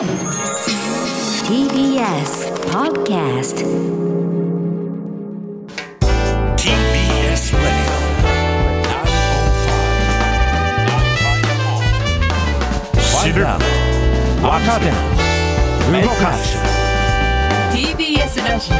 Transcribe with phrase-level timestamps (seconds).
[0.00, 0.08] TBS
[2.72, 3.60] Podcast
[6.56, 8.00] TBS Radio.
[13.20, 13.44] 905-954知る
[14.42, 14.86] 若手
[16.00, 16.56] 動かす
[17.70, 18.76] TBS ラジオ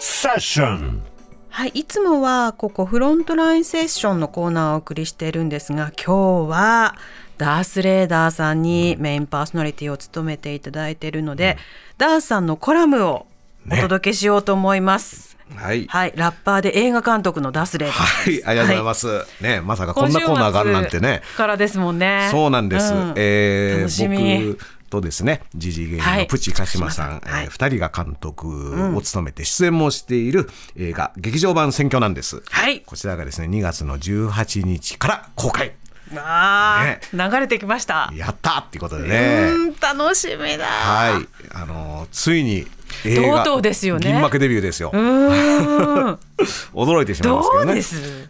[0.00, 1.02] セッション
[1.50, 6.94] はい、いつもはここフロントラインセッションのコーナーをお送りしているんですが今日は
[7.38, 11.56] ダース・レーダーさんにメインパーソナリティを務めていただいているので、
[11.98, 13.26] ダースさんのコラムを
[13.70, 15.36] お届けしようと思います。
[15.54, 15.86] はい。
[15.86, 19.42] はい、ラッパーで映画監督のダース・レーダーさんはい、ありがとうございます。
[19.42, 21.22] ね、まさかこんなコーナーがあるなんてね。
[21.36, 22.28] からですもんね。
[22.30, 22.92] そうなんです。
[22.92, 24.58] うんえー僕
[24.94, 32.42] とですね、ジジイ芸人はいのプチ鹿島さん、はいえー二人が監督を務めて出演もしている映画、劇場版選挙なんです。
[32.48, 35.72] はいこちらがですね、2月の18日から公開。
[36.12, 38.12] わあ、ね流れてきました。
[38.14, 39.48] やったーっていうことでね。
[39.50, 40.66] うん、楽しみだ。
[40.66, 42.66] はい、あのーついに
[43.04, 44.90] 映画とうとうですよね銀幕デビューですよ。
[46.74, 47.80] 驚いてしまいますけどね。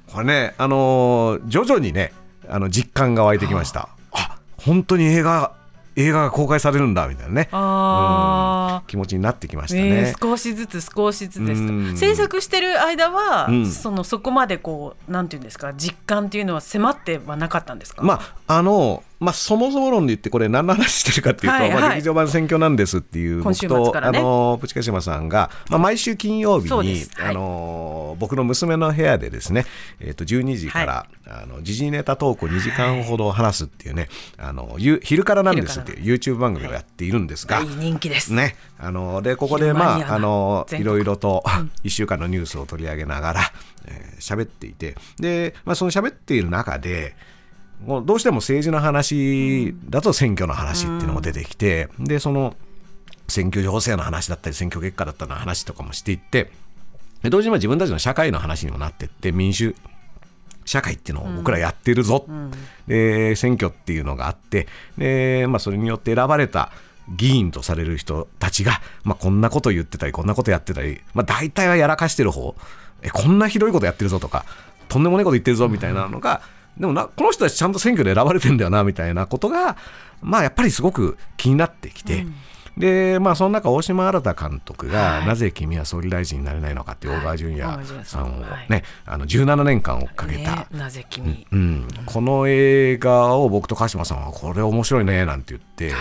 [0.07, 2.13] どこれね、あのー徐々にね、
[2.49, 3.89] あの実感が湧いてきました。
[4.13, 5.53] あ、本当に映画
[5.97, 7.49] 映画が公開されるんだみたいなね。
[7.53, 10.15] あうん気持ちになってきましたえね。
[10.17, 11.97] ー少しずつ少しずつですうん。
[11.97, 13.67] 制作してる間は、うん。
[13.67, 21.73] そのそこまでこうなんていうんですか実感っていうのは迫ってはなかったんですか、まああのまあ、そもそも論で言ってこれ何の話してるかっていうと、まあ、はい。
[21.73, 24.21] はい劇場版選挙なんですっていう僕と、ね。
[24.21, 27.31] のプチカシマさんが、まあ、毎週金曜日にはい。
[27.31, 29.67] あの僕の娘の部屋でですね、
[30.01, 41.43] えー、と12時から、あの時事ネタトークを2時間ほど話すっていうね、あのゆ昼からなんですっていう YouTube 番組をやっているんですが、大人気です、ね、あのでここでまああのいろいろと
[41.85, 43.41] 1週間のニュースを取り上げながら
[43.87, 47.15] えー喋、っていてで、まあ、その喋っている中で
[47.85, 52.57] もうどうしても政治の話だと選挙の話っていうのも出てきて、でその
[53.29, 56.51] 選挙情勢の話だったり選挙結果だったりの話とかもしていってで
[57.31, 59.75] 同時にまあ自分たちの社会の話にもなってって民主
[60.65, 62.27] 社会っていうのを僕らやってるぞ、
[62.87, 66.73] で選挙っていうのがあってで、まあ、それによって選ばれた
[67.09, 72.55] 議員とされる人たちが、まあ、こんなこと言ってたりこんなことやってたり、まあ、大体はやらかしてる方。
[73.03, 74.47] えこんなひどいことやってるぞとか
[74.89, 76.41] とんでもないこと言ってるぞみたいなのが、
[76.79, 79.77] でもなこの人たちちゃんと選挙で選ばれてんだよなみたいなことが、
[80.23, 82.27] まあ、やっぱりすごごく気になってきて。
[82.77, 88.67] でまあ、その中、大島新監督が、なぜ君は総理大臣になれないのかっていう小川淳也さんを、はい。
[88.69, 95.93] ねあの17年間追っかけた、ね、なぜ君、うん、この映画を僕と鹿島さんはこれ面白いねなんて言って、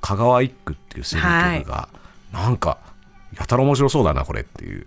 [0.00, 1.88] 香川一区っていう選挙区が
[2.32, 2.78] なんか
[3.38, 4.86] やたら面白そうだなこれっていう。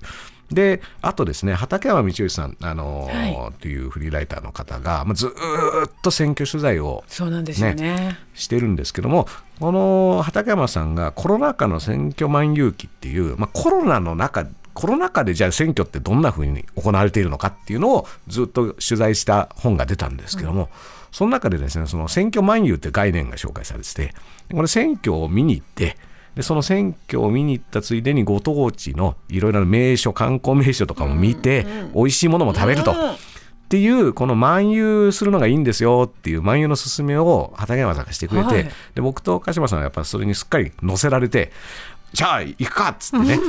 [0.51, 8.17] であとですね畠山道義さん、あのーはっていうフリーライターの方が、まあ、ずーっと選挙取材をそうなんですよね。
[8.33, 9.27] してるんですけども
[9.59, 20.69] この畠山さんがコロナ禍の選挙万有期っていう、まあ、コロナの中コロナ禍でじゃあ選挙ってどんなふうに行われているのかっていうのをずっと取材した本が出たんですけども、
[21.11, 24.13] その中でですねその選挙万有って概念が紹介されてて
[24.51, 25.97] これ選挙を見に行って
[26.37, 31.65] でその選挙を見に行ったついでにご当地のいろいろな名所観光名所とかも見て、
[31.95, 32.91] 美味しいものも食べると。
[32.91, 32.95] っ
[33.69, 38.71] ていうこの漫遊するのがいいんですよっていう漫遊の勧めを畠山さんがしてくれて、はい。
[38.93, 41.51] で僕と鹿島さんはやっぱそれにすっかり乗せられて
[42.13, 43.39] じゃあ行くかっつってね。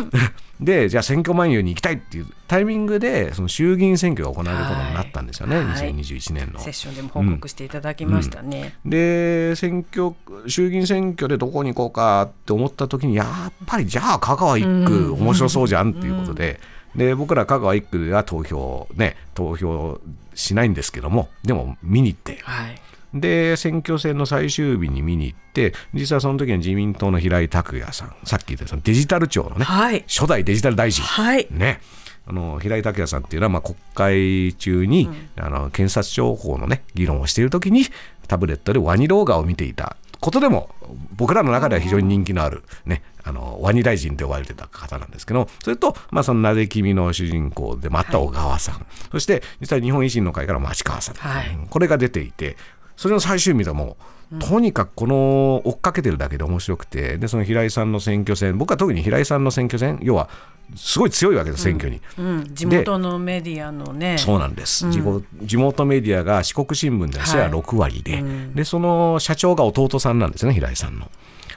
[0.60, 5.94] でじゃあ選挙漫遊に行きたいっていうタイミングでその衆議院選挙が行われることになったんですよね、はい。
[5.94, 6.58] 2021年の。
[6.58, 6.72] セッ。
[6.72, 10.14] ションでも報告していただきましたね、で選挙
[10.48, 16.60] 衆議院選挙でどこに行こうかって思った時にやっぱりじゃあ香川一区面白そうじゃんっていうことで,、
[16.96, 20.00] で僕ら香川一区では投票ね投票
[20.34, 22.38] しないんですけどもでも見に行って。
[22.42, 22.80] はい
[23.14, 30.04] で選挙戦の最終日に見に行って実はその時に自民党の平井拓也さんさっき言ったそのデジタル庁のね、はい。
[30.06, 31.46] 初代デジタル大臣、はい。
[31.50, 31.80] ね、
[32.26, 37.84] あの平井拓也さんっていうのは、まあ、国会中に、あの検察庁法の、ね、議論をしているときに
[38.26, 39.96] タブレットでワニ動画を見ていた。
[40.20, 40.70] ことでも
[41.16, 51.56] 僕らの中では非常に人気のある、ね、あのワニ大臣と呼ばれてた方なんですけどそれと、まあ、そのなぜ君の主人公でもあった小川さん、そして実は日本維新の会から町川さん、はい。
[51.70, 52.56] これが出ていて
[52.98, 53.96] それの最終日でも
[54.40, 57.16] とにかくこの追っかけてるだけで面白くて。
[57.16, 58.58] でその平井さんの選挙戦。
[58.58, 60.28] 僕は特に平井さんの選挙戦要は
[60.76, 62.02] すごい強いわけです選挙に。
[62.18, 64.18] うん、地元のメディアのね。
[64.18, 67.50] そうなんです、地元地元メディアが四国新聞でシェアはい。
[67.52, 68.22] 6割で,、
[68.54, 71.10] でその社長が弟さんなんですね平井さんの。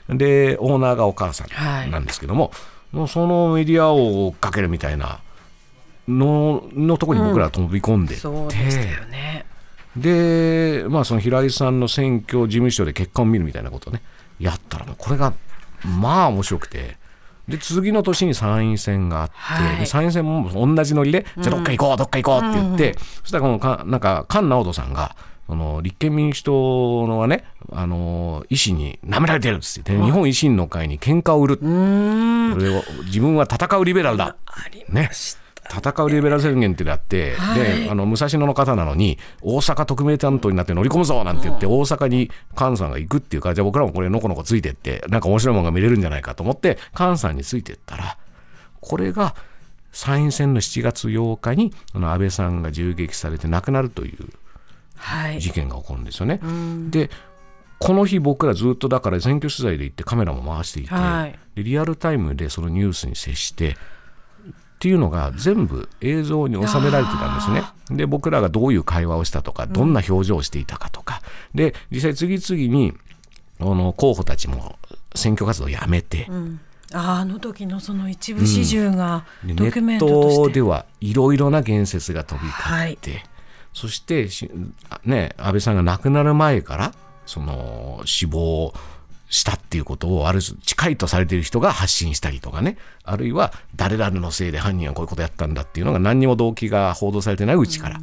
[0.08, 2.52] でオーナーがお母さんなんですけども、
[2.92, 5.20] もうそのメディアを追っかけるみたいな
[6.08, 9.41] ののところに僕ら飛び込んでって、そうでしたよね
[9.96, 14.02] で、まあ、その平井さんの選挙事務所で結果を見るみたいなことをね
[14.38, 15.34] やったらこれが
[15.84, 17.00] まあ面白くて。
[17.48, 25.16] で次の年に参院選があって、はいで参院選も同じノリで、じゃあどっか行こうどっか行こうって言って、そしたらこのかなんか菅直人さんが
[25.48, 29.82] その立憲民主党のねあの維新に舐められてるんですよ。
[29.82, 31.56] で日本維新の会に喧嘩を売る。
[31.58, 34.36] これを自分は戦うリベラルだ。
[34.88, 35.10] ね
[35.70, 48.18] 戦うリベラル宣言ってのあって、であの武蔵野の方なのに大阪特命担当になって乗り込むぞなんて言って、大阪に菅さんが行くっていうからじゃあ僕らもこれのこのこついてってなんか面白いものが見れるんじゃないかと思って菅さんについてったら
[48.80, 49.34] これが
[49.92, 54.28] 参院選の7月8日にあの安倍さんが銃撃されて亡くなるという
[54.96, 55.40] はい。
[55.40, 56.40] 事件が起こるんですよね。
[56.90, 57.10] で
[57.78, 61.38] この日僕らずっとだから選挙取材で行ってカメラも回していて、はい。
[61.56, 63.76] でリアルタイムでそのニュースに接して
[64.82, 67.62] っていうのが全部映像に収められてたんですね。
[67.96, 71.22] で僕らがどういう会話をしたとかどんな表情をしていたかとか、
[71.54, 72.92] で実際次々に
[73.60, 74.76] あの候補たちも
[75.14, 76.26] 選挙活動をやめて、
[76.92, 83.24] ああの時のその一部始終がでドキュメンネットとして、トではいろいろな言説が飛び交って、
[83.72, 84.50] そしてし、
[85.04, 86.92] ね、安倍さんが亡くなる前から
[87.24, 88.74] その死亡
[89.32, 97.98] したっていうことをある種近いとされている人が発信したりとかねあるいは誰々のせいで犯人はこういうことやったんだっていうのが何にも動機が報道されてないうちから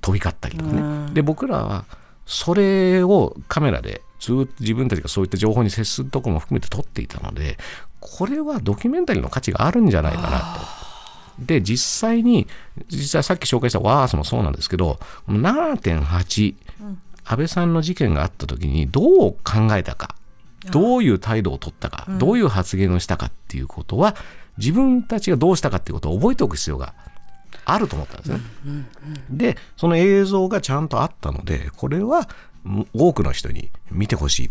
[0.00, 1.12] 飛び交ったりとかね。
[1.12, 1.84] で僕らは
[2.24, 7.58] それをカメラでずっと自分たちがそういった情報に接するところも含めて撮っていたので
[8.00, 10.38] これはドキュメンタリーの価値があるんじゃないかな
[11.38, 11.44] と。
[11.44, 12.46] で実際に
[12.88, 16.54] 実際さっき紹介したワースもそうなんですけどこの7.8、
[17.24, 20.14] 安倍さんの事件があった時にどう考えたか
[20.70, 24.16] どういう態度を取ったか、どういう発言をしたかっていうことは
[24.56, 26.94] 自分たちがどうしたかっていうことを覚えておく必要が
[27.64, 28.40] あると思ったんですね。
[29.30, 32.28] でその映像がちゃんとあったのでこれは
[32.66, 34.50] ん多くの人に見てほしい。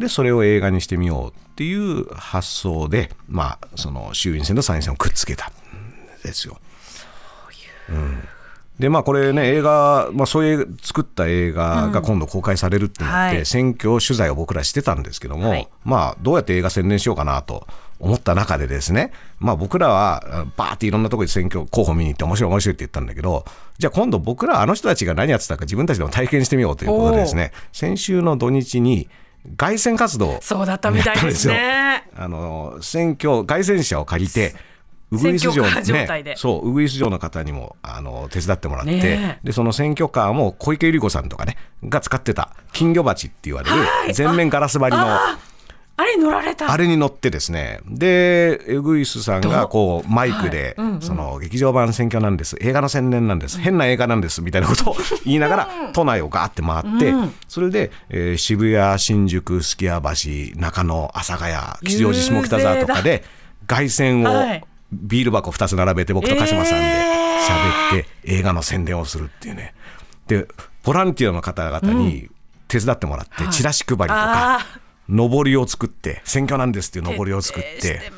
[0.00, 5.52] でそれを映画にしてみようっていう発想で、まあ、その衆院選と参院選をくっつけたん
[6.22, 6.58] ですよ。
[7.90, 8.28] うん
[8.78, 13.46] でまあこれね映画、まあ、そういう作った映画が今度公開されるってなって、はい。
[13.46, 15.68] 選挙取材を僕らしてたんですけども、はい。
[15.84, 17.66] まあどうやって映画宣伝しようかなと
[18.00, 23.44] 思った中でですね、まあ、僕らはあバーっていろんなところで選挙候補見に行って面白い面白いって言ったんだけど
[23.78, 29.08] じゃあ今度僕らあの人たちが何やってたか自分たちでも体験してみようということでですね先週の土日に
[29.56, 32.08] 凱旋活動をそうだったみたいですやね。
[32.16, 34.54] あの選挙凱旋車を借りて
[35.10, 45.02] ウグイス城選挙カー状態でね、そうウグイス城の方にもあの手伝ってもらって、でその選挙カーも小池百合子さんとかねが使ってた金魚鉢って言われる全面ガラス張りの
[46.00, 46.70] あれ乗られた。
[46.70, 47.80] あれに乗ってですね。
[47.84, 52.56] でウグイスさんがこうマイクで、その劇場版選挙なんです。
[52.60, 54.40] 映画の宣伝なんです、変な映画なんです。
[54.40, 54.96] みたいなことを
[55.26, 57.12] 言いながら都内をガーって回って、
[57.48, 61.48] それで、えー渋谷新宿すき家橋中野阿佐ヶ
[61.80, 63.24] 谷吉祥寺下北沢とかで
[63.66, 66.84] 凱旋をはいビール箱2つ並べて僕と鹿島さんで
[67.94, 69.74] 喋って映画の宣伝をするっていうね。
[70.26, 70.46] で
[70.82, 72.28] ボランティアの方々に
[72.68, 74.58] 手伝ってもらって、チラシ配りとか。
[74.58, 74.66] あ
[75.10, 78.12] 上りを作って選挙なんですっていう上りを作って。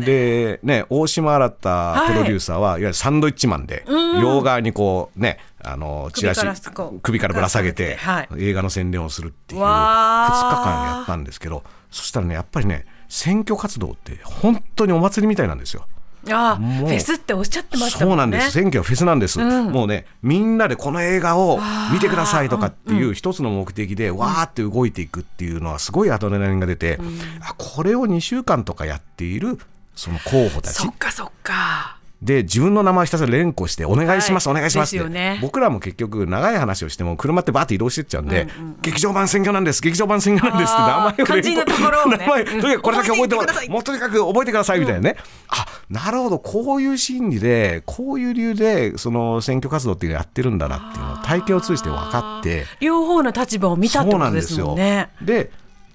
[0.00, 3.84] でね大島新プロデューサーは、い、わゆるサンドイッチマンで、
[4.20, 8.28] 両側にこうねあのチラシ首からこう首からぶら下げて、はい。
[8.38, 10.34] 映画の宣伝をするっていう2わー。
[10.34, 15.86] 日間やったんですけどそしたらねやっぱりね選挙活動って本当にお祭りみたいなんですよ。
[16.30, 18.10] あもうフェスっておっしゃってましたもね。
[18.10, 18.52] そうんなんです。
[18.52, 21.58] 選挙はフェスなんです、もうねみんなでこの映画を
[21.92, 26.98] 見てくださいとかっていう一つの目的でわーって動いていくっていうのはすごいアドレナリンが出て、
[27.40, 29.58] あこれを2週間とかやっている
[29.94, 30.74] その候補たち。
[30.74, 31.98] そっかそっか。
[32.22, 34.56] で自分の名前をひたすら連呼してお願いします、はい。
[34.56, 35.40] お願いしますって、ね。
[35.42, 38.46] 僕らも結局長い話をしても車ってバーって移動してっちゃうんで、
[38.80, 42.16] 劇場版選挙なんです劇場版選挙なんですって名前をあー肝心なところをね。
[42.18, 45.16] 名前とにかくこれだけ覚えてもら覚えてもうとにかく覚えてくださいみたいなね、
[45.48, 46.38] あなるほど。
[46.38, 52.66] こういう心理でこういう理由でその選挙活動っていうのをやってるんだなっていうのを体験を通じて分かって。
[52.80, 55.10] 両方の立場を見たってことですもんね。
[55.20, 55.50] で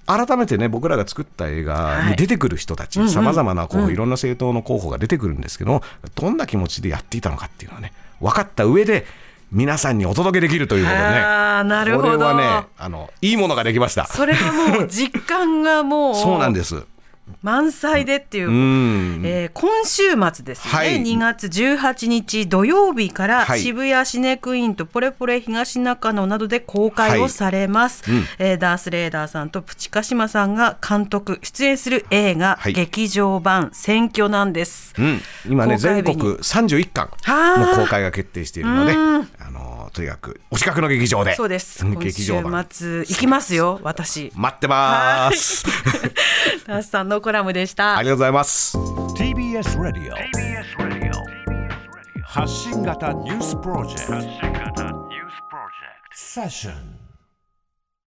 [0.08, 5.82] 改めてね僕らが作った映画に出てくる人たちさまざまな候補、いろんな政党の候補が出てくるんですけど
[6.14, 9.04] どんな気持ちでやっていたのかっていうのはね分かった上で
[9.52, 11.20] 皆さんにお届けできるということでね。
[11.20, 12.08] なるほど。
[12.08, 14.06] これはねあのいいものができました。
[14.06, 16.14] それがもう実感がもう。
[16.16, 16.84] そうなんです
[17.42, 18.48] 満載でっていう。
[18.48, 19.22] うん。
[19.24, 21.02] えー今週末ですね、はい。
[21.02, 23.60] 2月18日土曜日からはい。
[23.60, 28.24] 渋谷シネクイーンとポレポレ東中野などで公開をされます、うん。
[28.38, 32.72] えーダース・レーダーさんとプチカシマさんが監督出演する映画、はい。
[32.72, 37.58] 劇場版選挙なんです、うん、今ね全国31巻はあ。
[37.58, 39.28] もう公開が決定しているのでうん。
[39.38, 39.57] あの
[39.98, 41.34] とにかくお近くの劇場で。
[41.34, 41.84] そうです。
[41.84, 44.30] 劇場今週末行きますよ私。
[44.38, 45.64] 待ってます。
[46.64, 47.96] タスさんのコラムでした。
[47.96, 48.78] ありがとうございます。
[48.78, 50.16] TBS ラディオ
[52.22, 54.12] 発信型ニュースプロジェクト。
[54.12, 56.12] 発信型ニュースプロジェクト。
[56.12, 57.07] セッション